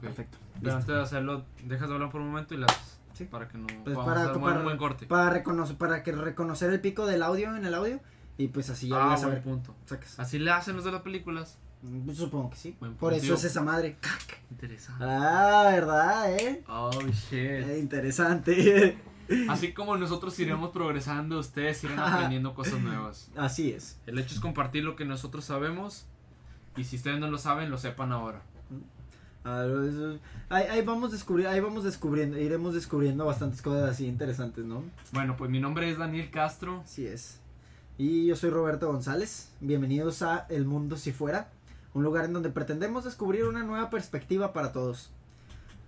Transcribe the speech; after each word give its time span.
Perfecto. 0.00 0.38
De 0.60 1.00
hacerlo, 1.00 1.44
dejas 1.64 1.88
de 1.88 1.94
hablar 1.94 2.10
por 2.10 2.20
un 2.20 2.28
momento 2.28 2.54
y 2.54 2.58
las. 2.58 2.98
Sí. 3.14 3.24
Para 3.24 3.46
que 3.48 3.58
no. 3.58 3.66
Pues 3.84 3.96
para- 3.96 4.32
para- 4.32 4.32
buen, 4.38 4.64
buen 4.64 4.78
corte. 4.78 5.06
Para 5.06 5.30
reconocer, 5.30 5.76
para 5.76 6.02
que 6.02 6.12
reconocer 6.12 6.72
el 6.72 6.80
pico 6.80 7.06
del 7.06 7.22
audio 7.22 7.54
en 7.56 7.64
el 7.64 7.74
audio 7.74 8.00
y 8.38 8.48
pues 8.48 8.70
así 8.70 8.88
ya 8.88 8.96
ah, 8.96 9.04
voy 9.06 9.14
a 9.14 9.18
saber. 9.18 9.42
punto. 9.42 9.74
Sacas. 9.84 10.18
Así 10.18 10.38
le 10.38 10.50
hacen 10.50 10.76
los 10.76 10.84
de 10.84 10.92
las 10.92 11.02
películas. 11.02 11.58
Mm, 11.82 12.10
Supongo 12.12 12.50
que 12.50 12.56
sí. 12.56 12.76
Buen 12.80 12.94
Por 12.94 13.12
eso 13.12 13.34
es 13.34 13.44
esa 13.44 13.60
madre. 13.62 13.98
Cac. 14.00 14.40
Interesante. 14.50 15.04
Ah, 15.04 15.68
¿verdad, 15.72 16.32
eh? 16.36 16.64
Oh, 16.68 16.90
shit. 17.10 17.32
Eh, 17.32 17.78
interesante. 17.80 18.96
Así 19.48 19.72
como 19.72 19.96
nosotros 19.96 20.38
iremos 20.40 20.70
progresando, 20.70 21.38
ustedes 21.38 21.82
irán 21.84 21.98
aprendiendo 21.98 22.54
cosas 22.54 22.80
nuevas. 22.80 23.30
Así 23.36 23.72
es. 23.72 23.98
El 24.06 24.18
hecho 24.18 24.34
es 24.34 24.40
compartir 24.40 24.84
lo 24.84 24.96
que 24.96 25.04
nosotros 25.04 25.44
sabemos. 25.44 26.06
Y 26.76 26.84
si 26.84 26.96
ustedes 26.96 27.18
no 27.20 27.30
lo 27.30 27.38
saben, 27.38 27.70
lo 27.70 27.78
sepan 27.78 28.12
ahora. 28.12 28.42
Ah, 29.44 29.66
eso- 29.66 30.18
Ahí, 30.48 30.64
ahí 30.70 30.82
vamos 30.82 31.12
ahí 31.48 31.60
vamos 31.60 31.84
descubriendo, 31.84 32.38
iremos 32.38 32.74
descubriendo 32.74 33.24
bastantes 33.24 33.60
cosas 33.62 33.90
así 33.90 34.06
interesantes, 34.06 34.64
¿no? 34.64 34.84
Bueno, 35.12 35.36
pues 35.36 35.50
mi 35.50 35.58
nombre 35.60 35.90
es 35.90 35.98
Daniel 35.98 36.30
Castro. 36.30 36.82
Así 36.84 37.06
es. 37.06 37.38
Y 37.98 38.26
yo 38.26 38.36
soy 38.36 38.50
Roberto 38.50 38.86
González. 38.88 39.48
Bienvenidos 39.60 40.22
a 40.22 40.46
El 40.48 40.64
Mundo 40.64 40.96
Si 40.96 41.12
Fuera, 41.12 41.48
un 41.94 42.02
lugar 42.04 42.24
en 42.24 42.32
donde 42.32 42.50
pretendemos 42.50 43.04
descubrir 43.04 43.44
una 43.44 43.64
nueva 43.64 43.90
perspectiva 43.90 44.52
para 44.52 44.72
todos. 44.72 45.10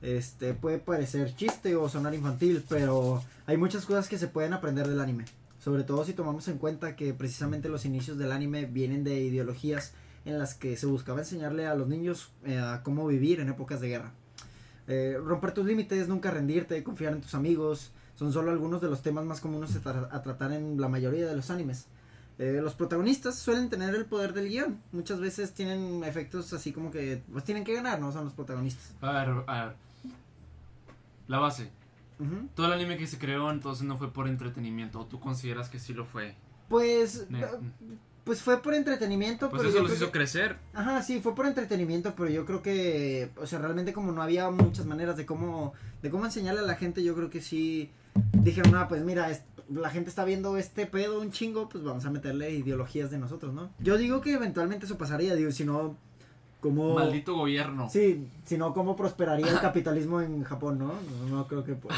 Este 0.03 0.53
puede 0.53 0.79
parecer 0.79 1.35
chiste 1.37 1.77
o 1.77 1.89
sonar 1.89 2.15
infantil, 2.15 2.65
pero 2.69 3.23
hay 3.47 3.57
muchas 3.57 3.87
cosas 3.87 4.09
que 4.09 4.19
se 4.19 4.29
pueden 4.29 4.53
aprender 4.53 4.87
del 4.89 5.01
anime. 5.01 5.25
Sobre 5.63 5.83
todo 5.85 6.05
si 6.05 6.13
tomamos 6.13 6.47
en 6.49 6.59
cuenta 6.59 6.95
que 6.97 7.15
precisamente 7.15 7.69
los 7.71 7.87
inicios 7.87 8.19
del 8.19 8.33
anime 8.33 8.67
vienen 8.67 9.03
de 9.05 9.21
ideologías 9.23 9.93
en 10.25 10.39
las 10.39 10.55
que 10.55 10.77
se 10.77 10.87
buscaba 10.87 11.21
enseñarle 11.21 11.67
a 11.67 11.75
los 11.75 11.87
niños 11.89 12.33
eh, 12.45 12.59
a 12.59 12.83
cómo 12.83 13.07
vivir 13.07 13.41
en 13.41 13.49
épocas 13.49 13.81
de 13.81 13.89
guerra. 13.89 14.13
Eh, 14.87 15.19
romper 15.23 15.53
tus 15.53 15.67
límites, 15.67 16.09
nunca 16.09 16.31
rendirte, 16.31 16.83
confiar 16.83 17.13
en 17.15 17.21
tus 17.21 17.35
amigos, 17.35 17.91
son 18.17 18.33
solo 18.33 18.51
algunos 18.51 18.81
de 18.81 18.89
los 18.89 19.03
temas 19.03 19.25
más 19.25 19.41
comunes 19.41 19.75
a, 19.77 19.81
tra- 19.83 20.09
a 20.11 20.23
tratar 20.23 20.53
en 20.53 20.81
la 20.81 20.89
mayoría 20.89 21.27
de 21.27 21.35
los 21.37 21.51
animes. 21.51 21.87
Eh, 22.39 22.61
los 22.63 22.75
protagonistas 22.75 23.39
suelen 23.39 23.71
tener 23.71 23.95
el 23.95 24.07
poder 24.07 24.33
del 24.33 24.49
guion. 24.49 24.81
Muchas 24.93 25.21
veces 25.21 25.53
tienen 25.55 26.03
efectos 26.05 26.53
así 26.53 26.73
como 26.73 26.91
que 26.91 27.23
pues 27.33 27.45
tienen 27.45 27.63
que 27.65 27.75
ganar, 27.75 28.01
¿no? 28.01 28.11
Son 28.13 28.25
los 28.25 28.35
protagonistas. 28.35 28.93
A 29.01 29.13
ver, 29.13 29.45
a 29.47 29.65
ver. 29.67 29.75
La 31.29 31.39
base. 31.39 31.71
Todo 32.55 32.67
el 32.67 32.73
anime 32.73 32.97
que 32.97 33.07
se 33.07 33.19
creó 33.19 33.51
entonces 33.51 33.85
no 33.87 33.97
fue 33.99 34.13
por 34.13 34.27
entretenimiento. 34.29 35.01
¿O 35.01 35.07
tú 35.07 35.21
consideras 35.21 35.69
que 35.69 35.79
sí 35.79 35.93
lo 35.93 36.05
fue? 36.05 36.35
Pues, 36.69 37.27
Ne- 37.31 37.45
pues 38.25 38.41
fue 38.43 38.63
por 38.63 38.75
entretenimiento, 38.75 39.51
Pues 39.51 39.61
pero 39.63 39.71
eso 39.75 39.83
los 39.83 39.93
hizo 39.93 40.07
que- 40.07 40.13
crecer. 40.13 40.57
Ajá, 40.73 41.03
sí, 41.03 41.21
fue 41.21 41.35
por 41.35 41.47
entretenimiento, 41.47 42.15
pero 42.17 42.31
yo 42.31 42.45
creo 42.47 42.63
que, 42.63 43.31
o 43.37 43.47
sea, 43.47 43.59
realmente 43.59 43.93
como 43.93 44.13
no 44.13 44.23
había 44.23 44.51
muchas 44.51 44.87
maneras 44.87 45.17
de 45.17 45.27
cómo, 45.27 45.75
de 46.03 46.11
cómo 46.11 46.25
enseñarle 46.25 46.61
a 46.61 46.65
la 46.65 46.75
gente, 46.77 47.03
yo 47.05 47.15
creo 47.15 47.29
que 47.31 47.41
sí 47.43 47.91
dijeron, 48.33 48.75
ah, 48.77 48.89
pues 48.89 49.03
mira, 49.05 49.31
es- 49.31 49.43
la 49.73 49.91
gente 49.91 50.11
está 50.11 50.25
viendo 50.25 50.57
este 50.57 50.87
pedo 50.87 51.21
un 51.21 51.33
chingo, 51.33 51.69
pues 51.69 51.83
vamos 51.85 52.05
a 52.05 52.11
meterle 52.11 52.51
ideologías 52.53 53.11
de 53.11 53.19
nosotros, 53.19 53.53
¿no? 53.55 53.71
Yo 53.79 53.97
digo 53.97 54.21
que 54.21 54.33
eventualmente 54.35 54.87
eso 54.87 54.99
pasaría, 54.99 55.35
digo, 55.35 55.51
si 55.53 55.65
no, 55.65 55.97
como... 56.65 56.95
Maldito 56.95 57.35
gobierno. 57.37 57.91
Sí, 57.91 58.27
si 58.47 58.57
no, 58.57 58.73
¿cómo 58.73 58.97
prosperaría 58.97 59.51
el 59.51 59.61
capitalismo 59.61 60.23
en 60.23 60.43
Japón, 60.45 60.79
no? 60.79 60.87
No, 60.87 61.37
no 61.37 61.47
creo 61.47 61.63
que, 61.63 61.75
pues, 61.75 61.95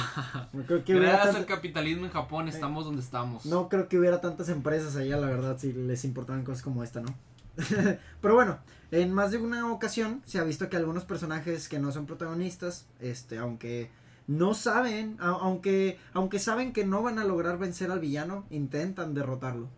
no 0.52 0.62
creo 0.64 0.84
que 0.84 0.92
hubiera 0.96 1.12
Gracias 1.12 1.34
tant- 1.36 1.38
al 1.38 1.46
capitalismo 1.46 2.04
en 2.04 2.10
Japón 2.10 2.48
estamos 2.48 2.84
donde 2.84 3.00
estamos. 3.00 3.46
no 3.46 3.68
creo 3.68 3.86
que 3.88 3.96
hubiera 3.96 4.20
tantas 4.20 4.48
empresas 4.48 4.96
allá, 4.96 5.16
la 5.18 5.28
verdad, 5.28 5.56
si 5.56 5.72
les 5.72 6.04
importaban 6.04 6.42
cosas 6.42 6.62
como 6.64 6.82
esta, 6.82 7.00
¿no? 7.00 7.14
Pero 8.20 8.34
bueno, 8.34 8.58
en 8.90 9.12
más 9.12 9.30
de 9.30 9.38
una 9.38 9.70
ocasión 9.72 10.20
se 10.26 10.40
ha 10.40 10.42
visto 10.44 10.68
que 10.68 10.76
algunos 10.76 11.04
personajes 11.04 11.68
que 11.68 11.78
no 11.78 11.92
son 11.92 12.06
protagonistas, 12.06 12.86
este, 13.00 13.38
aunque 13.38 13.88
no 14.26 14.54
saben, 14.54 15.16
a- 15.20 15.28
aunque, 15.28 15.98
aunque 16.12 16.40
saben 16.40 16.72
que 16.72 16.84
no 16.84 17.02
van 17.02 17.20
a 17.20 17.24
lograr 17.24 17.56
vencer 17.58 17.92
al 17.92 18.00
villano, 18.00 18.44
intentan 18.50 19.14
derrotarlo. 19.14 19.68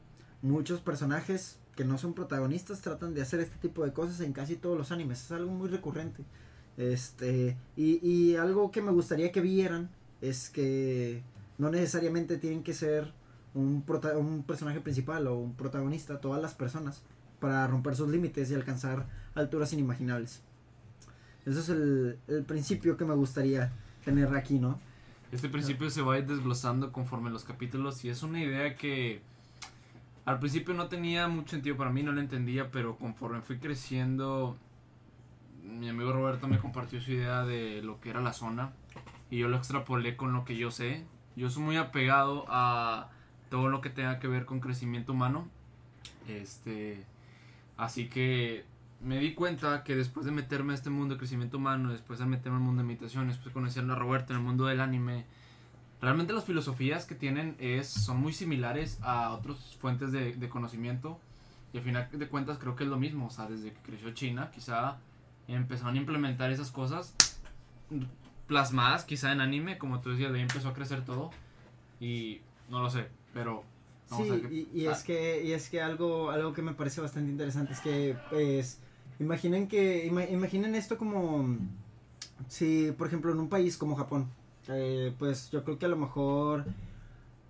Muchos 0.41 0.81
personajes 0.81 1.59
que 1.79 1.85
no 1.85 1.97
son 1.97 2.13
protagonistas 2.13 2.81
tratan 2.81 3.15
de 3.15 3.23
hacer 3.23 3.39
este 3.39 3.57
tipo 3.59 3.85
de 3.85 3.93
cosas 3.93 4.21
en 4.21 4.33
casi 4.33 4.57
todos 4.57 4.77
los 4.77 4.91
animes, 4.91 5.23
es 5.23 5.31
algo 5.31 5.53
muy 5.53 5.69
recurrente. 5.69 6.25
Este, 6.77 7.57
y, 7.77 8.05
y 8.05 8.35
algo 8.35 8.73
que 8.73 8.83
me 8.83 8.91
gustaría 8.91 9.31
que 9.31 9.41
vieran 9.41 9.89
es 10.21 10.51
que 10.51 11.23
no 11.57 11.71
necesariamente 11.71 12.37
tienen 12.37 12.65
que 12.65 12.75
ser 12.75 13.13
un, 13.55 13.85
prota- 13.87 14.17
un 14.19 14.43
personaje 14.43 14.81
principal 14.81 15.29
o 15.29 15.37
un 15.37 15.55
protagonista, 15.55 16.21
todas 16.21 16.43
las 16.43 16.53
personas, 16.53 17.01
para 17.39 17.65
romper 17.69 17.95
sus 17.95 18.09
límites 18.09 18.51
y 18.51 18.57
alcanzar 18.57 19.07
alturas 19.37 19.73
inimaginables. 19.73 20.43
Ese 21.47 21.61
es 21.61 21.69
el, 21.69 22.19
el 22.27 22.43
principio 22.43 22.97
que 22.97 23.05
me 23.05 23.15
gustaría 23.15 23.71
tener 24.05 24.35
aquí, 24.35 24.59
¿no? 24.59 24.81
Este 25.31 25.49
principio 25.49 25.89
se 25.91 26.03
va 26.03 26.15
a 26.15 26.19
ir 26.19 26.27
desglosando 26.27 26.91
conforme 26.91 27.31
los 27.31 27.45
capítulos 27.45 28.05
y 28.05 28.09
es 28.09 28.25
una 28.25 28.43
idea 28.43 28.75
que 28.75 29.21
al 30.29 30.41
principio 30.41 30.75
no 30.75 30.89
tenía 30.89 31.27
mucho 31.27 31.53
sentido 31.53 31.79
para 31.79 31.89
mí, 31.89 32.03
no 32.03 32.13
la 32.13 32.21
entendía, 32.21 32.71
pero 32.71 32.99
conforme 32.99 33.41
fui 33.41 33.57
creciendo, 33.57 34.59
mi 35.63 35.89
amigo 35.89 36.13
Roberto 36.13 36.47
me 36.49 36.59
compartió 36.59 37.01
su 37.01 37.13
idea 37.13 37.47
de 37.47 37.81
lo 37.83 37.99
que 37.99 38.11
era 38.11 38.21
la 38.21 38.35
zona 38.35 38.73
y 39.31 39.39
yo 39.39 39.49
lo 39.49 39.57
extrapolé 39.57 40.17
con 40.17 40.35
lo 40.35 40.45
que 40.45 40.55
yo 40.55 40.71
sé. 40.71 41.07
Yo 41.35 41.49
soy 41.49 41.63
muy 41.63 41.77
apegado 41.79 42.45
a 42.49 43.09
todo 43.49 43.71
lo 43.71 43.81
que 43.81 43.89
tenga 43.89 44.19
que 44.19 44.29
ver 44.29 44.45
con 44.45 44.61
crecimiento 44.61 45.15
humano. 45.15 45.49
Este, 46.29 47.07
así 47.79 48.11
que 48.11 48.67
me 49.01 49.19
di 49.21 49.33
cuenta 49.33 49.83
que 49.83 49.97
después 49.97 50.27
de 50.27 50.33
meterme 50.33 50.73
a 50.73 50.77
este 50.77 50.91
mundo 50.91 51.15
de 51.15 51.19
crecimiento 51.21 51.57
humano, 51.57 51.91
después 51.91 52.19
de 52.19 52.27
meterme 52.27 52.59
al 52.59 52.65
mundo 52.65 52.83
de 52.83 52.89
meditación, 52.89 53.29
después 53.29 53.47
de 53.47 53.53
conocer 53.55 53.91
a 53.91 53.95
Roberto 53.95 54.35
en 54.35 54.41
el 54.41 54.45
mundo 54.45 54.67
del 54.67 54.83
anime, 54.83 55.25
realmente 56.01 56.33
las 56.33 56.45
filosofías 56.45 57.05
que 57.07 57.15
tienen 57.15 57.57
es, 57.59 57.89
son 57.89 58.21
muy 58.21 58.33
similares 58.33 58.99
a 59.03 59.31
otras 59.33 59.77
fuentes 59.81 60.13
de, 60.13 60.35
de 60.35 60.49
conocimiento. 60.49 61.19
Y 61.73 61.79
al 61.79 61.85
final 61.85 62.09
de 62.13 62.29
cuentas 62.29 62.59
creo 62.59 62.77
que 62.77 62.85
es 62.85 62.91
lo 62.91 62.97
mismo. 62.99 63.27
O 63.27 63.31
sea, 63.31 63.47
desde 63.47 63.73
que 63.73 63.81
creció 63.83 64.11
China, 64.13 64.51
quizá 64.55 64.99
empezaron 65.49 65.95
a 65.95 65.99
implementar 65.99 66.51
esas 66.51 66.71
cosas 66.71 67.15
plasmadas 68.47 69.05
quizá 69.05 69.33
en 69.33 69.41
anime, 69.41 69.79
como 69.79 70.01
tú 70.01 70.11
decías, 70.11 70.33
de 70.33 70.39
ahí 70.39 70.43
empezó 70.43 70.69
a 70.69 70.75
crecer 70.75 71.05
todo. 71.05 71.31
Y 72.01 72.41
no 72.71 72.81
lo 72.81 72.91
sé, 72.91 73.09
pero... 73.35 73.65
vamos 74.11 74.27
Sí, 74.27 74.33
a 74.33 74.37
y, 74.53 74.71
y 74.83 74.87
ah, 74.87 74.93
es 74.93 75.03
que, 75.03 75.45
y 75.45 75.53
es 75.53 75.69
que 75.69 75.83
algo, 75.83 76.31
algo 76.31 76.53
que 76.53 76.63
me 76.63 76.73
parece 76.73 77.01
bastante 77.01 77.31
interesante 77.31 77.73
es 77.73 77.81
que, 77.81 78.17
pues, 78.31 78.81
imaginen 79.21 79.69
que, 79.69 80.09
ima- 80.11 80.31
imaginen 80.31 80.75
esto 80.75 80.97
como, 80.97 81.57
si, 82.49 82.93
por 82.97 83.09
ejemplo, 83.09 83.33
en 83.33 83.41
un 83.41 83.49
país 83.49 83.77
como 83.77 83.97
Japón, 83.97 84.29
eh, 84.69 85.13
pues 85.19 85.51
yo 85.51 85.65
creo 85.65 85.79
que 85.79 85.87
a 85.87 85.89
lo 85.89 85.97
mejor, 85.97 86.65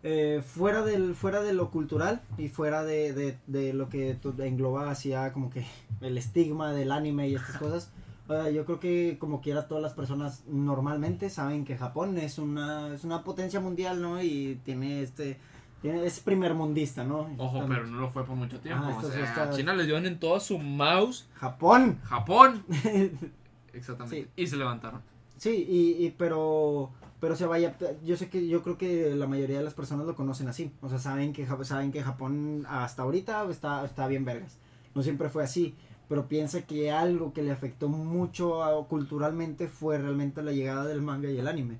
eh, 0.03 0.43
fuera 0.47 0.83
del, 0.83 1.15
fuera 1.15 1.41
de 1.43 1.53
lo 1.53 1.71
cultural 1.71 2.23
y 2.39 2.49
fuera 2.49 2.85
de, 2.85 3.13
de, 3.13 3.39
de 3.47 3.73
lo 3.75 3.89
que 3.89 4.17
engloba 4.39 4.91
hacia 4.91 5.33
como 5.33 5.51
que 5.51 5.67
el 6.01 6.17
estigma 6.17 6.73
del 6.73 6.93
anime 6.93 7.29
y 7.29 7.35
estas 7.35 7.57
cosas, 7.59 7.91
eh, 8.29 8.53
yo 8.55 8.65
creo 8.65 8.79
que 8.79 9.17
como 9.19 9.41
quiera 9.41 9.67
todas 9.67 9.83
las 9.83 9.95
personas 9.95 10.45
normalmente 10.47 11.31
saben 11.31 11.65
que 11.65 11.77
Japón 11.77 12.17
es 12.19 12.39
una, 12.39 12.95
es 12.95 13.05
una 13.05 13.25
potencia 13.25 13.59
mundial, 13.61 14.01
¿no? 14.01 14.23
Y 14.23 14.61
tiene 14.65 15.03
este, 15.03 15.39
tiene, 15.83 16.05
es 16.07 16.21
primer 16.21 16.55
mundista, 16.55 17.05
¿no? 17.05 17.29
Ojo, 17.39 17.65
pero 17.67 17.87
no 17.87 18.01
lo 18.01 18.11
fue 18.11 18.25
por 18.25 18.37
mucho 18.37 18.61
tiempo. 18.61 18.85
Ah, 18.87 19.01
o 19.03 19.11
sea, 19.11 19.25
está- 19.25 19.51
China 19.51 19.75
le 19.75 19.85
dieron 19.85 20.07
en 20.07 20.21
todo 20.21 20.39
su 20.41 20.59
mouse. 20.59 21.27
Japón. 21.35 21.99
Japón. 22.05 22.65
Exactamente. 23.73 24.23
Sí. 24.37 24.43
Y 24.43 24.47
se 24.47 24.57
levantaron. 24.57 25.01
Sí, 25.37 25.67
y, 25.69 26.05
y 26.07 26.11
pero 26.11 26.91
pero 27.21 27.37
se 27.37 27.47
vaya 27.47 27.77
yo 28.05 28.17
sé 28.17 28.29
que 28.29 28.47
yo 28.49 28.63
creo 28.63 28.79
que 28.79 29.15
la 29.15 29.27
mayoría 29.27 29.59
de 29.59 29.65
las 29.65 29.75
personas 29.75 30.07
lo 30.07 30.15
conocen 30.15 30.49
así, 30.49 30.73
o 30.83 30.89
sea, 30.89 30.99
saben 30.99 31.33
que 31.33 31.47
saben 31.65 31.91
que 31.93 32.03
Japón 32.03 32.65
hasta 32.69 33.03
ahorita 33.03 33.49
está 33.51 33.85
está 33.85 34.07
bien 34.07 34.25
vergas. 34.25 34.57
No 34.95 35.03
siempre 35.03 35.29
fue 35.29 35.45
así, 35.45 35.75
pero 36.09 36.27
piensa 36.29 36.63
que 36.63 36.91
algo 36.91 37.33
que 37.33 37.43
le 37.43 37.51
afectó 37.53 37.89
mucho 37.89 38.63
a- 38.65 38.87
culturalmente 38.89 39.69
fue 39.69 39.99
realmente 39.99 40.43
la 40.43 40.53
llegada 40.53 40.85
del 40.87 41.03
manga 41.03 41.31
y 41.31 41.39
el 41.39 41.49
anime. 41.49 41.79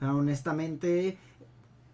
Honestamente 0.00 1.16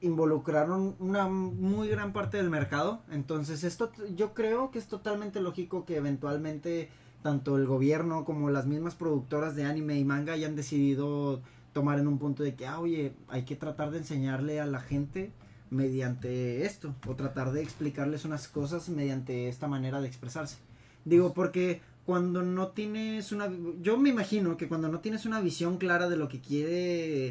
involucraron 0.01 0.97
una 0.99 1.29
muy 1.29 1.89
gran 1.89 2.13
parte 2.13 2.37
del 2.37 2.51
mercado, 2.51 3.03
entonces 3.11 3.63
esto 3.63 3.93
yo 4.17 4.35
creo 4.35 4.73
que 4.73 4.81
es 4.81 4.89
totalmente 4.89 5.41
lógico 5.41 5.85
que 5.85 5.97
eventualmente 5.97 6.89
tanto 7.23 7.57
el 7.57 7.67
gobierno 7.67 8.25
como 8.25 8.51
las 8.51 8.67
mismas 8.67 8.97
productoras 8.97 9.55
de 9.55 9.65
anime 9.65 9.97
y 9.99 10.05
manga 10.05 10.33
hayan 10.33 10.57
decidido 10.57 11.41
tomar 11.73 11.99
en 11.99 12.07
un 12.07 12.19
punto 12.19 12.43
de 12.43 12.55
que, 12.55 12.67
ah, 12.67 12.81
oye, 12.81 13.15
hay 13.29 13.43
que 13.43 13.57
tratar 13.57 13.91
de 13.91 13.99
enseñarle 13.99 14.61
a 14.61 14.67
la 14.67 14.81
gente 14.81 15.33
mediante 15.71 16.67
esto, 16.67 16.95
o 17.07 17.15
tratar 17.15 17.53
de 17.53 17.63
explicarles 17.63 18.25
unas 18.25 18.47
cosas 18.47 18.89
mediante 18.91 19.49
esta 19.49 19.69
manera 19.69 20.01
de 20.01 20.09
expresarse. 20.09 20.59
Digo, 21.05 21.33
porque 21.33 21.81
cuando 22.05 22.43
no 22.43 22.69
tienes 22.69 23.33
una... 23.33 23.51
Yo 23.81 23.97
me 23.97 24.11
imagino 24.11 24.57
que 24.57 24.69
cuando 24.69 24.89
no 24.89 25.01
tienes 25.01 25.25
una 25.25 25.41
visión 25.41 25.79
clara 25.79 26.09
de 26.09 26.17
lo 26.17 26.29
que 26.29 26.41
quiere 26.41 27.29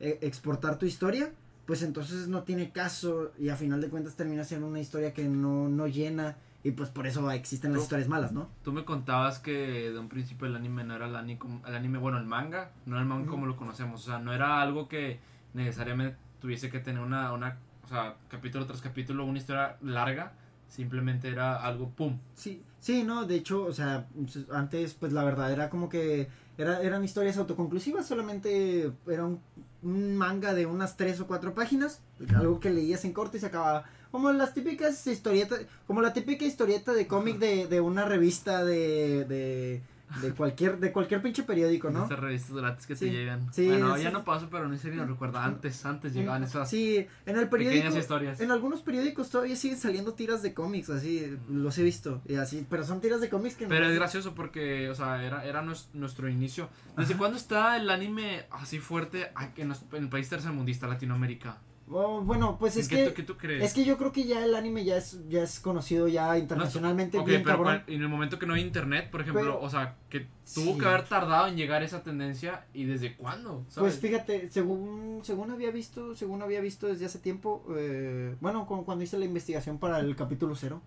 eh, 0.00 0.18
exportar 0.22 0.78
tu 0.78 0.86
historia, 0.86 1.32
pues 1.66 1.82
entonces 1.82 2.26
no 2.28 2.42
tiene 2.42 2.72
caso 2.72 3.32
y 3.38 3.48
a 3.48 3.56
final 3.56 3.80
de 3.80 3.88
cuentas 3.88 4.16
termina 4.16 4.44
siendo 4.44 4.66
una 4.66 4.80
historia 4.80 5.14
que 5.14 5.24
no, 5.28 5.68
no 5.68 5.86
llena 5.86 6.36
Y 6.64 6.70
pues 6.70 6.88
por 6.88 7.06
eso 7.06 7.30
existen 7.30 7.74
las 7.74 7.82
historias 7.82 8.08
malas, 8.08 8.32
¿no? 8.32 8.48
Tú 8.62 8.72
me 8.72 8.86
contabas 8.86 9.38
que 9.38 9.90
de 9.90 9.98
un 9.98 10.08
principio 10.08 10.46
el 10.46 10.56
anime 10.56 10.82
no 10.82 10.96
era 10.96 11.06
el 11.06 11.14
anime, 11.14 11.38
el 11.66 11.74
anime 11.74 11.98
bueno, 11.98 12.16
el 12.16 12.24
manga, 12.24 12.72
no 12.86 12.96
era 12.96 13.02
el 13.02 13.08
manga 13.08 13.28
como 13.28 13.44
lo 13.44 13.54
conocemos, 13.54 14.02
o 14.02 14.04
sea, 14.06 14.18
no 14.18 14.32
era 14.32 14.62
algo 14.62 14.88
que 14.88 15.20
necesariamente 15.52 16.16
tuviese 16.40 16.70
que 16.70 16.80
tener 16.80 17.02
una, 17.02 17.32
una, 17.34 17.58
o 17.84 17.88
sea, 17.88 18.16
capítulo 18.28 18.64
tras 18.64 18.80
capítulo, 18.80 19.26
una 19.26 19.38
historia 19.38 19.76
larga, 19.82 20.32
simplemente 20.66 21.28
era 21.28 21.56
algo, 21.56 21.90
pum, 21.90 22.18
Sí, 22.34 22.62
sí, 22.80 23.02
no, 23.02 23.26
de 23.26 23.36
hecho, 23.36 23.64
o 23.66 23.72
sea, 23.72 24.06
antes, 24.50 24.94
pues 24.94 25.12
la 25.12 25.22
verdad 25.22 25.52
era 25.52 25.68
como 25.68 25.90
que 25.90 26.28
era, 26.56 26.80
eran 26.80 27.04
historias 27.04 27.36
autoconclusivas, 27.36 28.06
solamente 28.06 28.90
era 29.06 29.26
un, 29.26 29.38
un 29.82 30.16
manga 30.16 30.54
de 30.54 30.64
unas 30.64 30.96
tres 30.96 31.20
o 31.20 31.26
cuatro 31.26 31.52
páginas, 31.52 32.00
algo 32.34 32.58
que 32.58 32.70
leías 32.70 33.04
en 33.04 33.12
corto 33.12 33.36
y 33.36 33.40
se 33.40 33.46
acababa. 33.46 33.84
Como 34.14 34.30
las 34.30 34.54
típicas 34.54 35.04
historietas, 35.08 35.62
como 35.88 36.00
la 36.00 36.12
típica 36.12 36.44
historieta 36.44 36.92
de 36.92 37.08
cómic 37.08 37.38
de, 37.38 37.66
de 37.66 37.80
una 37.80 38.04
revista 38.04 38.64
de, 38.64 39.24
de, 39.24 39.82
de 40.22 40.30
cualquier, 40.34 40.78
de 40.78 40.92
cualquier 40.92 41.20
pinche 41.20 41.42
periódico, 41.42 41.90
¿no? 41.90 42.04
estas 42.04 42.20
revistas 42.20 42.54
gratis 42.54 42.86
que 42.86 42.94
Sí, 42.94 43.06
te 43.06 43.10
llegan. 43.12 43.52
sí, 43.52 43.66
bueno, 43.66 43.96
sí. 43.96 44.04
ya 44.04 44.12
no 44.12 44.22
pasó, 44.24 44.48
pero 44.48 44.68
no 44.68 44.76
sé 44.76 44.92
si 44.92 44.96
lo 44.96 45.04
recuerda, 45.04 45.44
antes, 45.44 45.84
antes 45.84 46.14
llegaban 46.14 46.44
esas 46.44 46.70
Sí, 46.70 47.04
en 47.26 47.36
el 47.36 47.48
periódico. 47.48 47.98
historias. 47.98 48.40
En 48.40 48.52
algunos 48.52 48.82
periódicos 48.82 49.30
todavía 49.30 49.56
siguen 49.56 49.78
saliendo 49.78 50.14
tiras 50.14 50.42
de 50.42 50.54
cómics, 50.54 50.90
así, 50.90 51.36
los 51.50 51.76
he 51.78 51.82
visto, 51.82 52.22
y 52.28 52.36
así, 52.36 52.64
pero 52.70 52.84
son 52.84 53.00
tiras 53.00 53.20
de 53.20 53.28
cómics 53.28 53.56
que 53.56 53.66
Pero 53.66 53.86
no- 53.86 53.90
es 53.90 53.96
gracioso 53.96 54.32
porque, 54.36 54.88
o 54.90 54.94
sea, 54.94 55.24
era, 55.24 55.44
era 55.44 55.60
nues- 55.64 55.88
nuestro 55.92 56.28
inicio. 56.28 56.68
¿Desde 56.96 57.16
cuándo 57.16 57.36
está 57.36 57.76
el 57.78 57.90
anime 57.90 58.46
así 58.52 58.78
fuerte 58.78 59.32
en, 59.56 59.72
en 59.72 60.02
el 60.04 60.08
país 60.08 60.28
tercermundista, 60.28 60.86
Latinoamérica? 60.86 61.58
Oh, 61.90 62.22
bueno, 62.22 62.56
pues 62.58 62.78
es 62.78 62.88
¿Qué, 62.88 62.96
que 62.96 63.06
tú, 63.08 63.14
qué 63.14 63.22
tú 63.24 63.36
crees? 63.36 63.62
es 63.62 63.74
que 63.74 63.84
yo 63.84 63.98
creo 63.98 64.10
que 64.10 64.24
ya 64.24 64.42
el 64.42 64.54
anime 64.54 64.84
ya 64.86 64.96
es 64.96 65.20
ya 65.28 65.42
es 65.42 65.60
conocido 65.60 66.08
ya 66.08 66.38
internacionalmente 66.38 67.18
Ok, 67.18 67.26
bien 67.26 67.42
pero 67.44 67.62
en 67.86 68.00
el 68.02 68.08
momento 68.08 68.38
que 68.38 68.46
no 68.46 68.54
hay 68.54 68.62
internet, 68.62 69.10
por 69.10 69.20
ejemplo, 69.20 69.42
Pero- 69.42 69.60
o 69.60 69.68
sea, 69.68 69.96
que 70.08 70.20
tuvo 70.54 70.72
Sí. 70.72 70.78
que 70.78 70.86
haber 70.86 71.04
tardado 71.04 71.46
en 71.46 71.56
llegar 71.56 71.82
esa 71.82 72.02
tendencia 72.02 72.64
y 72.72 72.84
desde 72.84 73.14
cuándo, 73.16 73.66
Pues 73.76 73.98
fíjate, 73.98 74.48
según 74.50 75.20
según 75.24 75.50
había 75.50 75.70
visto, 75.70 76.14
según 76.14 76.40
había 76.40 76.60
visto 76.62 76.86
desde 76.86 77.04
hace 77.04 77.18
tiempo, 77.18 77.62
eh, 77.76 78.34
bueno, 78.40 78.66
cuando 78.66 79.04
hice 79.04 79.18
la 79.18 79.26
investigación 79.26 79.78
para 79.78 80.00
el 80.00 80.16
capítulo 80.16 80.54
cero, 80.56 80.80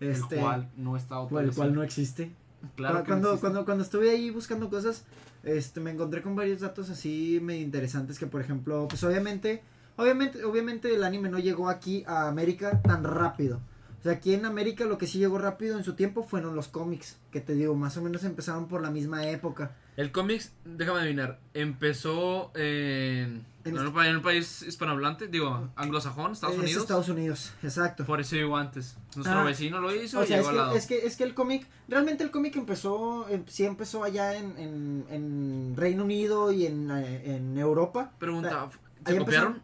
este, 0.00 0.34
el 0.34 0.40
cual 0.40 0.68
no 0.76 0.96
está 0.96 1.10
cual- 1.10 1.20
el 1.20 1.22
autorizado. 1.50 1.54
cual 1.56 1.74
no 1.74 1.82
existe. 1.84 2.32
Claro 2.76 2.98
no 3.00 3.04
cuando, 3.04 3.38
cuando, 3.40 3.64
cuando 3.64 3.84
estuve 3.84 4.10
ahí 4.10 4.30
buscando 4.30 4.68
cosas, 4.68 5.04
este, 5.44 5.78
me 5.80 5.92
encontré 5.92 6.22
con 6.22 6.34
varios 6.34 6.60
datos 6.60 6.90
así 6.90 7.38
medio 7.42 7.60
interesantes 7.62 8.18
que, 8.18 8.26
por 8.26 8.40
ejemplo, 8.40 8.88
pues 8.88 9.04
obviamente, 9.04 9.62
obviamente, 9.96 10.44
obviamente 10.44 10.94
el 10.94 11.04
anime 11.04 11.28
no 11.28 11.38
llegó 11.38 11.68
aquí 11.68 12.04
a 12.06 12.28
América 12.28 12.80
tan 12.82 13.04
rápido. 13.04 13.60
O 14.00 14.02
sea, 14.04 14.12
aquí 14.12 14.34
en 14.34 14.44
América 14.44 14.84
lo 14.84 14.98
que 14.98 15.06
sí 15.06 15.18
llegó 15.18 15.38
rápido 15.38 15.78
en 15.78 15.84
su 15.84 15.94
tiempo 15.94 16.22
fueron 16.24 16.54
los 16.54 16.68
cómics, 16.68 17.16
que 17.30 17.40
te 17.40 17.54
digo, 17.54 17.74
más 17.74 17.96
o 17.96 18.02
menos 18.02 18.22
empezaron 18.24 18.68
por 18.68 18.82
la 18.82 18.90
misma 18.90 19.26
época. 19.26 19.74
El 19.96 20.12
cómics, 20.12 20.52
déjame 20.64 21.00
adivinar, 21.00 21.38
empezó 21.54 22.50
en, 22.54 23.46
En 23.64 23.76
en, 23.76 23.78
un, 23.78 24.04
en 24.04 24.16
un 24.16 24.22
país 24.22 24.60
hispanohablante, 24.62 25.28
digo, 25.28 25.70
anglosajón, 25.76 26.32
Estados 26.32 26.56
Es 26.56 26.62
Unidos. 26.62 26.82
Estados 26.82 27.08
Unidos, 27.08 27.52
exacto. 27.62 28.04
Por 28.04 28.20
eso 28.20 28.36
llegó 28.36 28.58
antes. 28.58 28.96
Nuestro 29.16 29.38
Ah, 29.38 29.44
vecino 29.44 29.80
lo 29.80 29.94
hizo 29.94 30.18
O 30.18 30.24
y 30.24 30.26
sea, 30.26 30.40
es 30.40 30.52
lado. 30.52 30.72
que, 30.72 30.78
es 30.78 30.86
que, 30.86 31.06
es 31.06 31.16
que 31.16 31.24
el 31.24 31.32
cómic, 31.32 31.66
realmente 31.88 32.24
el 32.24 32.30
cómic 32.30 32.56
empezó, 32.56 33.26
em- 33.30 33.44
sí 33.46 33.64
empezó 33.64 34.04
allá 34.04 34.36
en, 34.36 35.74
Reino 35.76 36.04
Unido 36.04 36.52
y 36.52 36.66
en, 36.66 36.90
eh, 36.90 37.36
en 37.36 37.56
Europa. 37.56 38.12
Pregunta, 38.18 38.68
¿se 39.06 39.16
copiaron? 39.16 39.62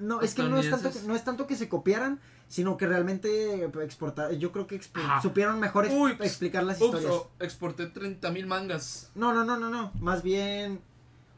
No, 0.00 0.20
es 0.22 0.34
que 0.34 0.42
no 0.42 0.56
es 0.58 0.68
tanto, 0.70 0.88
Estadounidenses. 0.88 1.06
no 1.08 1.14
es 1.14 1.24
tanto 1.24 1.46
que 1.46 1.56
se 1.56 1.68
copiaran, 1.68 2.20
sino 2.48 2.76
que 2.76 2.86
realmente 2.86 3.64
exportar, 3.84 4.32
yo 4.32 4.50
creo 4.50 4.66
que 4.66 4.80
supieron 5.22 5.60
mejor 5.60 5.86
Uy, 5.90 6.12
explicar 6.20 6.64
las 6.64 6.80
Ups, 6.80 6.86
historias. 6.86 7.12
oh, 7.14 7.30
exporté 7.38 7.86
30 7.86 8.30
mil 8.32 8.46
mangas. 8.46 9.10
No, 9.14 9.32
no, 9.32 9.44
no, 9.44 9.56
no, 9.58 9.68
no, 9.70 9.92
más 10.00 10.22
bien, 10.22 10.80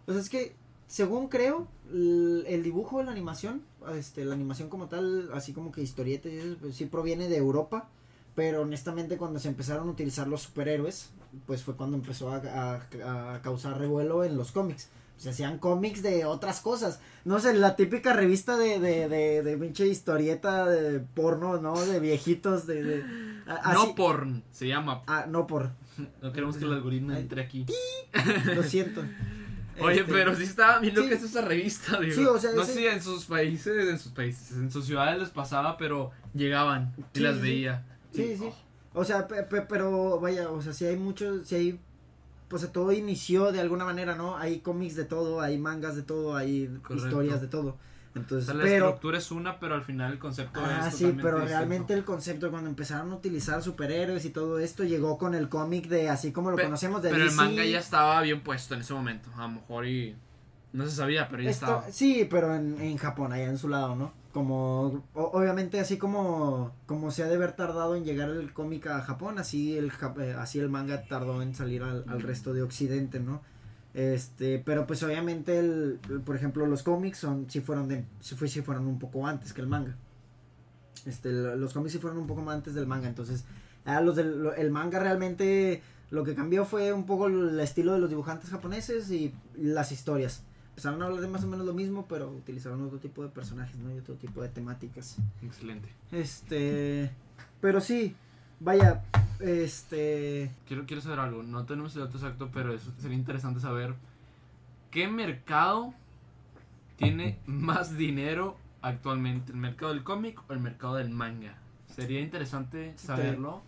pues 0.06 0.16
es 0.16 0.28
que, 0.30 0.54
según 0.86 1.28
creo, 1.28 1.66
el, 1.90 2.44
el 2.46 2.62
dibujo 2.62 2.98
de 2.98 3.04
la 3.04 3.10
animación, 3.12 3.62
este, 3.94 4.24
la 4.24 4.34
animación 4.34 4.68
como 4.68 4.86
tal, 4.88 5.30
así 5.34 5.52
como 5.52 5.72
que 5.72 5.82
historieta, 5.82 6.28
y 6.28 6.38
eso, 6.38 6.56
pues, 6.60 6.76
sí 6.76 6.86
proviene 6.86 7.28
de 7.28 7.36
Europa, 7.36 7.88
pero 8.34 8.62
honestamente 8.62 9.18
cuando 9.18 9.38
se 9.40 9.48
empezaron 9.48 9.88
a 9.88 9.90
utilizar 9.90 10.26
los 10.28 10.42
superhéroes, 10.42 11.10
pues 11.46 11.62
fue 11.62 11.74
cuando 11.76 11.96
empezó 11.96 12.30
a, 12.30 12.36
a- 12.36 13.34
a 13.34 13.42
causar 13.42 13.78
revuelo 13.78 14.24
en 14.24 14.36
los 14.38 14.52
cómics. 14.52 14.88
Se 15.16 15.30
hacían 15.30 15.58
cómics 15.58 16.02
de 16.02 16.24
otras 16.24 16.60
cosas. 16.60 17.00
No 17.24 17.38
sé, 17.38 17.54
la 17.54 17.76
típica 17.76 18.12
revista 18.12 18.56
de, 18.56 18.80
de, 18.80 19.08
de, 19.42 19.56
pinche 19.58 19.86
historieta 19.86 20.66
de 20.66 20.98
porno, 21.00 21.58
¿no? 21.60 21.80
De 21.80 22.00
viejitos, 22.00 22.66
de... 22.66 22.82
de 22.82 23.04
a- 23.46 23.72
No 23.72 23.82
así- 23.84 23.92
porn, 23.94 24.42
se 24.50 24.66
llama. 24.66 25.02
Ah, 25.06 25.26
no 25.28 25.46
por... 25.46 25.70
No 26.20 26.32
queremos 26.32 26.56
que 26.56 26.64
el 26.64 26.72
algoritmo 26.72 27.12
entre 27.12 27.42
aquí. 27.42 27.66
Lo 28.46 28.62
siento. 28.64 29.02
Oye, 29.80 30.00
Este, 30.00 30.12
pero 30.12 30.34
sí 30.34 30.42
estaba 30.42 30.78
bien 30.80 30.94
lo 30.94 31.02
sí. 31.02 31.08
que 31.08 31.14
es 31.14 31.22
esa 31.22 31.40
revista, 31.42 31.98
digo. 32.00 32.14
Sí, 32.14 32.24
o 32.24 32.38
sea, 32.38 32.52
no 32.52 32.64
sé 32.64 32.74
si 32.74 32.86
en 32.86 33.00
sus 33.02 33.24
países, 33.26 33.88
en 33.88 33.98
sus 33.98 34.12
países, 34.12 34.52
en 34.56 34.70
sus 34.70 34.84
ciudades 34.86 35.18
les 35.18 35.30
pasaba, 35.30 35.76
pero 35.78 36.10
llegaban 36.34 36.92
y 36.98 37.02
Sí, 37.18 37.20
las 37.22 37.36
sí. 37.36 37.42
veía. 37.42 37.84
Sí, 38.12 38.22
Y, 38.22 38.36
sí. 38.36 38.44
oh, 38.44 39.00
O 39.00 39.04
sea, 39.04 39.26
pe- 39.28 39.44
pe- 39.44 39.62
pero 39.62 40.20
vaya, 40.20 40.50
o 40.50 40.60
sea, 40.60 40.72
si 40.74 40.84
hay 40.84 40.96
muchos, 40.96 41.46
si 41.48 41.54
hay, 41.54 41.80
pues 42.52 42.70
todo 42.70 42.92
inició 42.92 43.50
de 43.50 43.60
alguna 43.60 43.86
manera, 43.86 44.14
¿no? 44.14 44.36
Hay 44.36 44.58
cómics 44.58 44.94
de 44.94 45.06
todo, 45.06 45.40
hay 45.40 45.56
mangas 45.56 45.96
de 45.96 46.02
todo, 46.02 46.36
hay 46.36 46.66
Correcto. 46.82 47.06
historias 47.06 47.40
de 47.40 47.48
todo. 47.48 47.70
o 47.70 47.78
Entonces, 48.14 48.44
sea, 48.44 48.54
la 48.54 48.62
pero, 48.64 48.84
estructura 48.88 49.16
es 49.16 49.30
una, 49.30 49.58
pero 49.58 49.74
al 49.74 49.82
final 49.84 50.12
el 50.12 50.18
concepto 50.18 50.60
ah, 50.62 50.88
es 50.88 50.94
sí, 50.94 51.14
pero 51.16 51.38
distinto. 51.38 51.46
realmente 51.46 51.94
el 51.94 52.04
concepto 52.04 52.50
cuando 52.50 52.68
empezaron 52.68 53.10
a 53.10 53.14
utilizar 53.14 53.62
superhéroes 53.62 54.26
y 54.26 54.30
todo 54.30 54.58
esto 54.58 54.84
llegó 54.84 55.16
con 55.16 55.34
el 55.34 55.48
cómic 55.48 55.86
de 55.88 56.10
así 56.10 56.30
como 56.30 56.50
lo 56.50 56.58
conocemos 56.58 57.02
de 57.02 57.08
Pero 57.08 57.24
el 57.24 57.32
manga 57.32 57.64
ya 57.64 57.78
estaba 57.78 58.20
bien 58.20 58.42
puesto 58.42 58.74
en 58.74 58.82
ese 58.82 58.92
momento. 58.92 59.30
A 59.34 59.44
lo 59.44 59.48
mejor 59.48 59.86
y. 59.86 60.14
No 60.72 60.84
se 60.86 60.92
sabía, 60.96 61.28
pero 61.28 61.42
ya 61.42 61.50
Esto- 61.50 61.66
estaba. 61.66 61.90
sí, 61.92 62.26
pero 62.30 62.54
en, 62.54 62.80
en 62.80 62.96
Japón, 62.96 63.32
allá 63.32 63.44
en 63.44 63.58
su 63.58 63.68
lado, 63.68 63.94
¿no? 63.94 64.12
Como, 64.32 65.04
o- 65.14 65.30
obviamente, 65.34 65.78
así 65.78 65.98
como, 65.98 66.72
como 66.86 67.10
se 67.10 67.22
ha 67.22 67.26
de 67.28 67.34
haber 67.34 67.52
tardado 67.52 67.94
en 67.96 68.04
llegar 68.04 68.30
el 68.30 68.52
cómic 68.54 68.86
a 68.86 69.02
Japón, 69.02 69.38
así 69.38 69.76
el, 69.76 69.92
eh, 70.20 70.34
así 70.38 70.58
el 70.58 70.70
manga 70.70 71.02
tardó 71.04 71.42
en 71.42 71.54
salir 71.54 71.82
al, 71.82 72.04
al 72.08 72.22
resto 72.22 72.54
de 72.54 72.62
Occidente, 72.62 73.20
¿no? 73.20 73.42
Este, 73.92 74.58
pero 74.64 74.86
pues 74.86 75.02
obviamente, 75.02 75.58
el, 75.58 75.98
el- 76.08 76.20
por 76.22 76.34
ejemplo, 76.36 76.64
los 76.66 76.82
cómics 76.82 77.18
son, 77.18 77.50
sí 77.50 77.60
fueron 77.60 77.88
de, 77.88 78.06
sí, 78.20 78.34
fue, 78.34 78.48
sí 78.48 78.62
fueron 78.62 78.86
un 78.86 78.98
poco 78.98 79.26
antes 79.26 79.52
que 79.52 79.60
el 79.60 79.66
manga. 79.66 79.94
Este, 81.04 81.30
lo- 81.30 81.56
los 81.56 81.74
cómics 81.74 81.92
sí 81.92 81.98
fueron 81.98 82.18
un 82.18 82.26
poco 82.26 82.40
más 82.40 82.54
antes 82.56 82.72
del 82.74 82.86
manga, 82.86 83.08
entonces, 83.08 83.44
los 83.84 84.16
del, 84.16 84.48
el 84.56 84.70
manga 84.70 84.98
realmente, 85.00 85.82
lo 86.10 86.24
que 86.24 86.34
cambió 86.34 86.64
fue 86.64 86.94
un 86.94 87.04
poco 87.04 87.26
el 87.26 87.58
estilo 87.60 87.92
de 87.92 87.98
los 87.98 88.08
dibujantes 88.08 88.48
japoneses 88.48 89.10
y 89.10 89.34
las 89.56 89.92
historias 89.92 90.44
empezaron 90.72 91.02
a 91.02 91.06
hablar 91.06 91.20
de 91.20 91.28
más 91.28 91.44
o 91.44 91.46
menos 91.46 91.66
lo 91.66 91.74
mismo, 91.74 92.06
pero 92.08 92.30
utilizaron 92.30 92.82
otro 92.82 92.98
tipo 92.98 93.22
de 93.22 93.28
personajes, 93.28 93.76
¿no? 93.78 93.94
Y 93.94 93.98
otro 93.98 94.14
tipo 94.16 94.42
de 94.42 94.48
temáticas. 94.48 95.18
Excelente. 95.42 95.88
Este, 96.10 97.10
pero 97.60 97.80
sí, 97.80 98.16
vaya, 98.58 99.02
este, 99.40 100.50
Quiero, 100.66 100.86
quiero 100.86 101.02
saber 101.02 101.18
algo. 101.20 101.42
No 101.42 101.64
tenemos 101.66 101.94
el 101.96 102.02
dato 102.04 102.16
exacto, 102.16 102.50
pero 102.52 102.72
es- 102.74 102.88
sería 102.98 103.16
interesante 103.16 103.60
saber 103.60 103.94
qué 104.90 105.08
mercado 105.08 105.92
tiene 106.96 107.38
más 107.46 107.96
dinero 107.96 108.56
actualmente. 108.80 109.52
¿El 109.52 109.58
mercado 109.58 109.92
del 109.92 110.02
cómic 110.04 110.40
o 110.48 110.52
el 110.52 110.60
mercado 110.60 110.94
del 110.96 111.10
manga? 111.10 111.54
Sería 111.94 112.20
interesante 112.20 112.94
saberlo. 112.96 113.62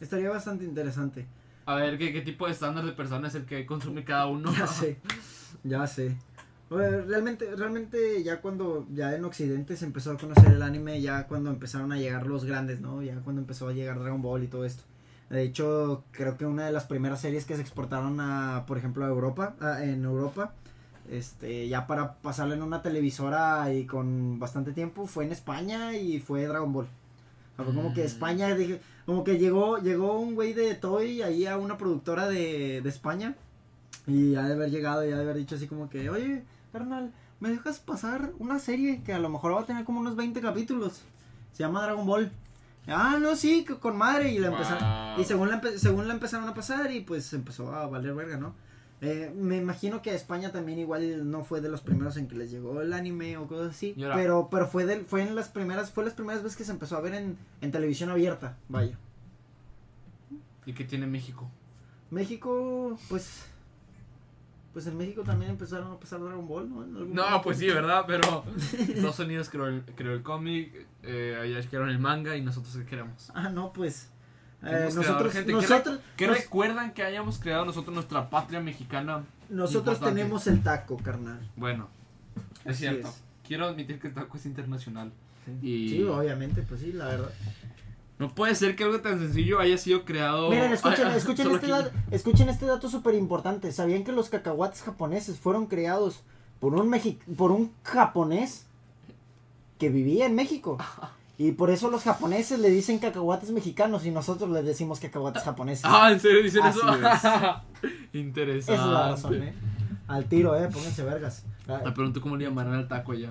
estaría 0.00 0.30
bastante 0.30 0.64
interesante. 0.64 1.26
A 1.66 1.74
ver 1.74 1.98
qué, 1.98 2.12
qué 2.12 2.22
tipo 2.22 2.46
de 2.46 2.52
estándar 2.52 2.84
de 2.86 2.92
persona 2.92 3.26
es 3.28 3.34
el 3.34 3.44
que 3.44 3.66
consume 3.66 4.04
cada 4.04 4.26
uno. 4.26 4.52
Ya 4.56 4.66
sé, 4.66 4.98
ya 5.64 5.86
sé. 5.86 6.16
Realmente, 6.70 7.54
realmente 7.56 8.22
ya 8.22 8.40
cuando 8.42 8.86
ya 8.92 9.14
en 9.14 9.24
Occidente 9.24 9.74
se 9.76 9.86
empezó 9.86 10.12
a 10.12 10.18
conocer 10.18 10.52
el 10.52 10.60
anime, 10.62 11.00
ya 11.00 11.26
cuando 11.26 11.48
empezaron 11.50 11.92
a 11.92 11.96
llegar 11.98 12.26
los 12.26 12.44
grandes, 12.44 12.80
¿no? 12.80 13.02
Ya 13.02 13.14
cuando 13.20 13.40
empezó 13.40 13.68
a 13.68 13.72
llegar 13.72 13.98
Dragon 13.98 14.20
Ball 14.20 14.44
y 14.44 14.48
todo 14.48 14.64
esto. 14.66 14.82
De 15.30 15.42
hecho, 15.42 16.04
creo 16.10 16.36
que 16.36 16.44
una 16.46 16.66
de 16.66 16.72
las 16.72 16.84
primeras 16.84 17.20
series 17.20 17.44
que 17.46 17.54
se 17.56 17.62
exportaron 17.62 18.20
a, 18.20 18.64
por 18.66 18.76
ejemplo, 18.78 19.04
a 19.04 19.08
Europa, 19.08 19.54
a- 19.60 19.82
en 19.84 20.04
Europa, 20.04 20.52
este, 21.10 21.68
ya 21.68 21.86
para 21.86 22.14
pasarla 22.20 22.54
en 22.54 22.62
una 22.62 22.82
televisora 22.82 23.72
y 23.72 23.86
con 23.86 24.38
bastante 24.38 24.72
tiempo, 24.72 25.06
fue 25.06 25.24
en 25.24 25.32
España 25.32 25.96
y 25.96 26.18
fue 26.20 26.46
Dragon 26.46 26.72
Ball. 26.72 26.86
O 26.86 27.56
sea, 27.56 27.64
fue 27.64 27.74
como 27.74 27.94
que 27.94 28.02
Mm. 28.02 28.06
España, 28.06 28.54
dije, 28.54 28.80
como 29.06 29.24
que 29.24 29.38
llegó, 29.38 29.78
llegó 29.78 30.18
un 30.20 30.34
güey 30.34 30.52
de 30.52 30.74
Toy 30.74 31.22
ahí 31.22 31.46
a 31.46 31.56
una 31.56 31.78
productora 31.78 32.28
de, 32.28 32.80
de 32.82 32.88
España 32.90 33.36
y 34.06 34.34
ha 34.34 34.42
de 34.42 34.52
haber 34.54 34.70
llegado 34.70 35.06
y 35.06 35.12
ha 35.12 35.16
de 35.16 35.22
haber 35.22 35.36
dicho 35.36 35.56
así 35.56 35.66
como 35.66 35.88
que, 35.90 36.08
oye, 36.10 36.42
carnal, 36.72 37.12
¿me 37.40 37.48
dejas 37.50 37.78
pasar 37.78 38.32
una 38.38 38.58
serie 38.58 39.02
que 39.02 39.12
a 39.12 39.18
lo 39.18 39.28
mejor 39.28 39.54
va 39.54 39.60
a 39.60 39.66
tener 39.66 39.84
como 39.84 40.00
unos 40.00 40.16
20 40.16 40.40
capítulos? 40.40 41.02
Se 41.52 41.62
llama 41.62 41.82
Dragon 41.82 42.06
Ball. 42.06 42.30
Ah, 42.86 43.18
no, 43.20 43.36
sí, 43.36 43.64
que 43.64 43.74
con 43.76 43.96
madre. 43.98 44.32
Y 44.32 44.38
la 44.38 44.48
empezaron, 44.48 45.20
y 45.20 45.24
según 45.24 45.50
la, 45.50 45.60
empe- 45.60 45.76
según 45.76 46.08
la 46.08 46.14
empezaron 46.14 46.48
a 46.48 46.54
pasar 46.54 46.90
y 46.92 47.00
pues 47.00 47.32
empezó 47.32 47.74
a 47.74 47.86
valer 47.86 48.14
verga, 48.14 48.36
¿no? 48.38 48.54
Eh, 49.00 49.32
me 49.36 49.56
imagino 49.58 50.02
que 50.02 50.10
a 50.10 50.14
España 50.14 50.50
también 50.50 50.78
igual 50.80 51.30
no 51.30 51.44
fue 51.44 51.60
de 51.60 51.68
los 51.68 51.82
primeros 51.82 52.16
en 52.16 52.26
que 52.26 52.34
les 52.34 52.50
llegó 52.50 52.80
el 52.80 52.92
anime 52.92 53.36
o 53.36 53.46
cosas 53.46 53.70
así. 53.74 53.94
Pero, 54.16 54.48
pero 54.50 54.66
fue 54.66 54.86
de, 54.86 55.00
fue 55.04 55.22
en 55.22 55.34
las 55.36 55.48
primeras, 55.48 55.92
fue 55.92 56.04
las 56.04 56.14
primeras 56.14 56.42
veces 56.42 56.56
que 56.58 56.64
se 56.64 56.72
empezó 56.72 56.96
a 56.96 57.00
ver 57.00 57.14
en, 57.14 57.36
en 57.60 57.70
televisión 57.70 58.10
abierta, 58.10 58.56
vaya. 58.68 58.98
¿Y 60.66 60.72
qué 60.72 60.84
tiene 60.84 61.06
México? 61.06 61.48
México, 62.10 62.98
pues, 63.08 63.44
pues 64.72 64.86
en 64.86 64.96
México 64.96 65.22
también 65.22 65.50
empezaron 65.52 65.90
a 65.92 65.98
pasar 65.98 66.20
Dragon 66.20 66.46
Ball, 66.46 66.68
¿no? 66.68 66.82
No, 66.84 66.98
momento. 66.98 67.40
pues 67.42 67.58
sí, 67.58 67.66
¿verdad? 67.66 68.04
Pero 68.06 68.44
Estados 68.78 69.18
Unidos 69.20 69.48
creó 69.48 69.66
el, 69.66 69.82
creó 69.96 70.12
el 70.12 70.22
cómic, 70.22 70.86
eh, 71.02 71.36
allá 71.40 71.66
crearon 71.68 71.88
el 71.90 71.98
manga 71.98 72.36
y 72.36 72.42
nosotros 72.42 72.76
qué 72.76 72.84
queremos. 72.84 73.30
Ah, 73.34 73.48
no, 73.48 73.72
pues. 73.72 74.10
¿Qué 74.60 74.68
eh, 74.70 74.90
nosotros, 74.94 75.32
gente? 75.32 75.46
¿Qué 75.46 75.52
nosotros, 75.52 76.00
¿Qué 76.16 76.26
nos- 76.26 76.36
recuerdan 76.38 76.92
que 76.92 77.02
hayamos 77.04 77.38
creado 77.38 77.64
nosotros 77.64 77.94
nuestra 77.94 78.28
patria 78.28 78.60
mexicana? 78.60 79.24
nosotros 79.48 79.94
importante? 79.96 80.14
tenemos 80.20 80.46
el 80.48 80.62
taco, 80.62 80.96
carnal. 80.98 81.40
Bueno, 81.56 81.88
es 82.64 82.72
Así 82.72 82.78
cierto. 82.80 83.08
es. 83.08 83.22
Quiero 83.46 83.66
admitir 83.66 83.98
que 83.98 84.08
el 84.08 84.14
taco 84.14 84.36
es 84.36 84.44
internacional. 84.46 85.10
Y 85.62 85.88
Sí, 85.88 86.02
obviamente, 86.04 86.60
pues 86.62 86.80
sí, 86.80 86.92
la 86.92 87.06
verdad. 87.06 87.30
No 88.18 88.28
puede 88.34 88.54
ser 88.54 88.74
que 88.74 88.84
algo 88.84 89.00
tan 89.00 89.18
sencillo 89.18 89.60
haya 89.60 89.78
sido 89.78 90.04
creado. 90.04 90.50
Miren, 90.50 90.72
escuchen, 90.72 91.06
Ay, 91.08 91.18
escuchen, 91.18 91.50
este, 91.54 91.66
dato, 91.68 91.90
escuchen 92.10 92.48
este 92.48 92.66
dato 92.66 92.90
súper 92.90 93.14
importante. 93.14 93.70
¿Sabían 93.72 94.04
que 94.04 94.12
los 94.12 94.28
cacahuates 94.28 94.82
japoneses 94.82 95.38
fueron 95.38 95.66
creados 95.66 96.22
por 96.58 96.74
un, 96.74 96.88
mexi 96.88 97.18
por 97.36 97.52
un 97.52 97.72
japonés 97.84 98.66
que 99.78 99.88
vivía 99.88 100.26
en 100.26 100.34
México? 100.34 100.78
Y 101.40 101.52
por 101.52 101.70
eso 101.70 101.88
los 101.88 102.02
japoneses 102.02 102.58
le 102.58 102.68
dicen 102.68 102.98
cacahuates 102.98 103.52
mexicanos 103.52 104.04
y 104.04 104.10
nosotros 104.10 104.50
les 104.50 104.64
decimos 104.64 104.98
cacahuates 104.98 105.44
japoneses. 105.44 105.84
Ah, 105.86 106.10
¿en 106.10 106.18
serio 106.18 106.42
dicen 106.42 106.64
Así 106.64 106.80
eso? 106.80 107.62
Interesante. 108.12 108.74
Esa 108.74 108.84
es 108.84 108.90
la 108.90 109.10
razón, 109.10 109.42
¿eh? 109.44 109.54
Al 110.08 110.24
tiro, 110.24 110.56
¿eh? 110.56 110.68
Pónganse 110.72 111.04
vergas. 111.04 111.44
Ah, 111.68 111.82
Me 111.84 111.92
pregunto 111.92 112.20
cómo 112.20 112.36
le 112.36 112.44
llamarán 112.46 112.74
al 112.74 112.88
taco 112.88 113.12
allá. 113.12 113.30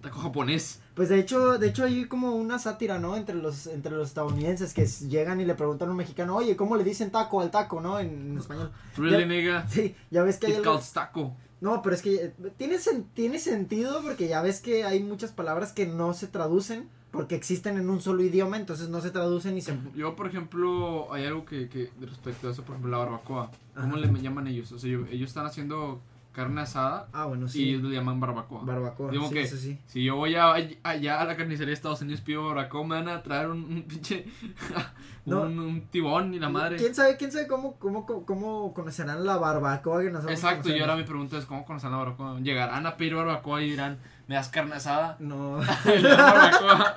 Taco 0.00 0.18
japonés. 0.20 0.80
Pues 0.94 1.08
de 1.08 1.18
hecho, 1.18 1.58
de 1.58 1.68
hecho 1.68 1.84
hay 1.84 2.06
como 2.06 2.34
una 2.34 2.58
sátira, 2.58 2.98
¿no? 2.98 3.16
Entre 3.16 3.34
los, 3.34 3.66
entre 3.66 3.92
los 3.92 4.08
estadounidenses 4.08 4.72
que 4.72 4.86
llegan 4.86 5.40
y 5.40 5.44
le 5.44 5.54
preguntan 5.54 5.88
a 5.88 5.90
un 5.92 5.96
mexicano, 5.98 6.36
oye, 6.36 6.56
¿cómo 6.56 6.76
le 6.76 6.84
dicen 6.84 7.10
taco 7.10 7.40
al 7.40 7.50
taco, 7.50 7.80
no? 7.80 7.98
En, 7.98 8.32
en 8.32 8.38
español. 8.38 8.72
Really, 8.96 9.20
Ya- 9.20 9.26
nigga. 9.26 9.68
Sí, 9.68 9.94
ya 10.10 10.22
ves 10.22 10.38
que 10.38 10.46
hay 10.46 10.54
algo... 10.54 10.80
taco. 10.92 11.36
No, 11.60 11.80
pero 11.82 11.94
es 11.94 12.02
que 12.02 12.14
eh, 12.16 12.34
tiene, 12.56 12.76
tiene 13.14 13.38
sentido 13.38 14.02
porque 14.02 14.28
ya 14.28 14.42
ves 14.42 14.60
que 14.60 14.84
hay 14.84 15.02
muchas 15.02 15.32
palabras 15.32 15.72
que 15.72 15.86
no 15.86 16.12
se 16.14 16.26
traducen 16.26 16.88
porque 17.10 17.34
existen 17.34 17.78
en 17.78 17.88
un 17.88 18.02
solo 18.02 18.22
idioma, 18.22 18.58
entonces 18.58 18.90
no 18.90 19.00
se 19.00 19.10
traducen 19.10 19.56
y 19.56 19.62
se... 19.62 19.74
Yo, 19.94 20.14
por 20.16 20.26
ejemplo, 20.26 21.12
hay 21.14 21.24
algo 21.24 21.46
que, 21.46 21.68
que 21.70 21.90
respecto 22.00 22.48
a 22.48 22.50
eso, 22.52 22.62
por 22.62 22.72
ejemplo, 22.74 22.90
la 22.90 22.98
barbacoa. 22.98 23.50
¿Cómo 23.74 23.96
Ajá. 23.96 24.06
le 24.06 24.20
llaman 24.20 24.46
ellos? 24.48 24.70
O 24.72 24.78
sea, 24.78 24.90
ellos 24.90 25.28
están 25.28 25.46
haciendo 25.46 26.02
carne 26.36 26.60
asada 26.60 27.08
Ah, 27.14 27.24
bueno, 27.24 27.46
y 27.54 27.70
ellos 27.70 27.82
le 27.82 27.96
llaman 27.96 28.20
barbacoa. 28.20 28.62
Barbacoa, 28.62 29.10
Digo 29.10 29.26
sí, 29.28 29.34
que- 29.34 29.42
eso 29.42 29.56
sí. 29.56 29.78
Si 29.86 30.04
yo 30.04 30.16
voy 30.16 30.34
a, 30.34 30.52
allá 30.82 31.20
a 31.20 31.24
la 31.24 31.34
carnicería 31.36 31.68
de 31.68 31.72
Estados 31.72 32.02
Unidos 32.02 32.20
pido 32.20 32.44
barbacoa, 32.46 32.84
me 32.86 32.94
van 32.96 33.08
a 33.08 33.22
traer 33.22 33.48
un, 33.48 33.64
un 33.64 33.82
pinche. 33.84 34.26
un, 35.24 35.32
No. 35.32 35.40
un 35.42 35.86
tibón 35.90 36.34
y 36.34 36.38
la 36.38 36.48
madre. 36.50 36.76
¿Quién 36.76 36.94
sabe, 36.94 37.16
quién 37.16 37.32
sabe 37.32 37.46
cómo, 37.48 37.76
cómo, 37.78 38.04
cómo, 38.06 38.26
cómo 38.26 38.74
conocerán 38.74 39.24
la 39.24 39.38
barbacoa 39.38 40.02
que 40.02 40.10
nosotros 40.10 40.32
Exacto, 40.38 40.68
y 40.68 40.78
ahora 40.78 40.94
mi 40.96 41.04
pregunta 41.04 41.38
es: 41.38 41.46
¿cómo 41.46 41.64
conocen 41.64 41.90
la 41.90 41.96
barbacoa? 41.96 42.38
Llegarán 42.40 42.86
a 42.86 42.96
pedir 42.96 43.14
barbacoa 43.14 43.62
y 43.62 43.70
dirán, 43.70 43.98
¿me 44.28 44.34
das 44.34 44.48
carne 44.50 44.74
asada? 44.76 45.16
No, 45.18 45.56
barbacoa. 45.84 46.96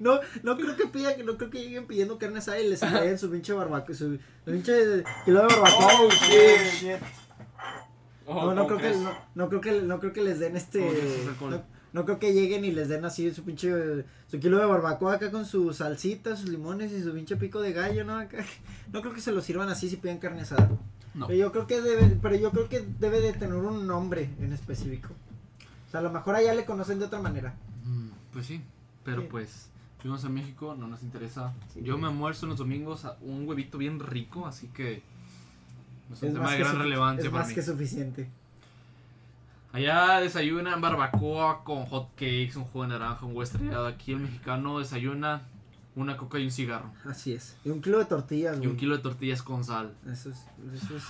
no, 0.00 0.20
no 0.42 0.56
creo 0.56 0.76
que 0.76 0.86
pidan, 0.86 1.14
no 1.26 1.36
creo 1.36 1.50
que 1.50 1.58
lleguen 1.62 1.86
pidiendo 1.86 2.18
carne 2.18 2.38
asada 2.38 2.60
y 2.60 2.68
les 2.70 2.82
entreguen 2.82 3.18
su 3.18 3.30
pinche 3.30 3.52
barbacoa, 3.52 3.94
su, 3.94 4.16
su 4.44 4.50
pinche 4.50 4.72
kilo 5.24 5.40
de 5.42 5.46
barbacoa. 5.46 5.92
Oh, 6.00 6.08
shit. 6.10 6.96
Oh, 7.02 7.23
No, 8.26 8.54
no 8.54 8.66
¿cómo 8.66 8.78
creo 8.78 8.92
que, 8.92 8.98
no, 8.98 9.12
no 9.34 9.48
creo 9.48 9.60
que, 9.60 9.82
no 9.82 10.00
creo 10.00 10.12
que 10.12 10.22
les 10.22 10.38
den 10.38 10.52
¿Cómo 10.52 10.58
este, 10.58 11.24
no, 11.50 11.62
no 11.92 12.04
creo 12.04 12.18
que 12.18 12.32
lleguen 12.32 12.64
y 12.64 12.72
les 12.72 12.88
den 12.88 13.04
así 13.04 13.30
su 13.32 13.44
pinche, 13.44 13.70
su 14.26 14.40
kilo 14.40 14.58
de 14.58 14.64
barbacoa 14.66 15.14
acá 15.14 15.30
con 15.30 15.44
su 15.46 15.72
salsita, 15.72 16.36
sus 16.36 16.48
limones 16.48 16.90
y 16.92 17.02
su 17.02 17.12
pinche 17.12 17.36
pico 17.36 17.60
de 17.60 17.72
gallo, 17.72 18.04
¿no? 18.04 18.16
Acá. 18.18 18.38
No 18.92 19.00
creo 19.00 19.12
que 19.14 19.20
se 19.20 19.32
lo 19.32 19.40
sirvan 19.40 19.68
así 19.68 19.88
si 19.88 19.96
piden 19.96 20.18
carne 20.18 20.42
asada. 20.42 20.70
No. 21.14 21.26
Pero 21.26 21.38
yo 21.38 21.52
creo 21.52 21.66
que 21.66 21.80
debe, 21.80 22.16
pero 22.20 22.34
yo 22.36 22.50
creo 22.50 22.68
que 22.68 22.80
debe 22.98 23.20
de 23.20 23.32
tener 23.32 23.54
un 23.56 23.86
nombre 23.86 24.30
en 24.40 24.52
específico. 24.52 25.08
O 25.88 25.90
sea, 25.90 26.00
a 26.00 26.02
lo 26.02 26.10
mejor 26.10 26.34
allá 26.34 26.54
le 26.54 26.64
conocen 26.64 26.98
de 26.98 27.04
otra 27.06 27.20
manera. 27.20 27.54
Mm, 27.84 28.08
Pues 28.32 28.46
sí, 28.46 28.60
pero 29.04 29.22
Sí. 29.22 29.28
pues 29.30 29.68
fuimos 30.00 30.24
a 30.24 30.28
México, 30.28 30.74
no 30.78 30.86
nos 30.88 31.02
interesa. 31.02 31.52
Sí. 31.72 31.80
Yo 31.82 31.96
me 31.98 32.08
almuerzo 32.08 32.46
los 32.46 32.58
domingos 32.58 33.04
a 33.04 33.16
un 33.20 33.46
huevito 33.48 33.78
bien 33.78 34.00
rico, 34.00 34.46
así 34.46 34.66
que 34.68 35.02
es 36.14 36.22
un 36.22 36.28
Es 36.28 36.34
tema 36.34 36.50
de 36.52 36.58
gran 36.58 36.78
relevancia 36.78 37.24
es 37.24 37.30
para 37.30 37.42
más 37.42 37.48
mí. 37.48 37.54
que 37.54 37.62
suficiente. 37.62 38.30
Allá 39.72 40.20
desayunan 40.20 40.80
barbacoa 40.80 41.64
con 41.64 41.84
hot 41.86 42.10
cakes, 42.14 42.52
un 42.56 42.64
jugo 42.64 42.84
de 42.84 42.90
naranja, 42.90 43.26
un 43.26 43.30
huevo 43.32 43.42
estrellado. 43.42 43.86
Aquí 43.86 44.12
el 44.12 44.20
mexicano 44.20 44.78
desayuna 44.78 45.42
una 45.96 46.16
coca 46.16 46.38
y 46.38 46.44
un 46.44 46.50
cigarro. 46.52 46.90
Así 47.04 47.32
es. 47.32 47.56
Y 47.64 47.70
un 47.70 47.80
kilo 47.82 47.98
de 47.98 48.04
tortillas, 48.04 48.56
Y 48.62 48.66
un 48.66 48.76
kilo 48.76 48.96
de 48.96 49.02
tortillas 49.02 49.42
con 49.42 49.64
sal. 49.64 49.92
Eso 50.10 50.30
es, 50.30 50.46
eso 50.74 50.96
es. 50.96 51.04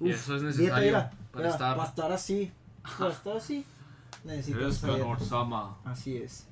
Uf, 0.00 0.10
eso 0.10 0.36
es 0.36 0.42
dieta, 0.56 0.76
necesario 0.76 0.86
mira, 0.86 1.10
para 1.32 1.44
mira, 1.44 1.54
estar- 1.54 1.76
Para 1.76 1.88
estar 1.88 2.12
así. 2.12 2.50
Para 2.98 3.12
estar 3.12 3.36
así. 3.36 3.64
Necesitas 4.24 4.62
Es 4.62 4.82
dieta. 4.82 5.68
Así 5.84 6.16
es. 6.16 6.40